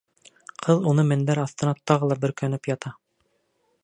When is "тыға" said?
1.91-2.09